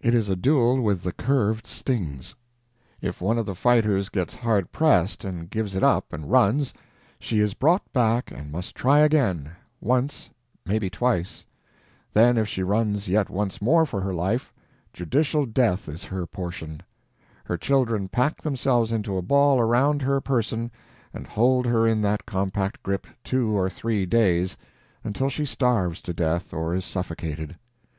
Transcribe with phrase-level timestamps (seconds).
[0.00, 2.34] It is a duel with the curved stings.
[3.02, 6.72] If one of the fighters gets hard pressed and gives it up and runs,
[7.20, 10.30] she is brought back and must try again—once,
[10.64, 11.44] maybe twice;
[12.14, 14.50] then, if she runs yet once more for her life,
[14.94, 16.80] judicial death is her portion;
[17.44, 20.70] her children pack themselves into a ball around her person
[21.12, 24.56] and hold her in that compact grip two or three days,
[25.04, 27.58] until she starves to death or is suffocated.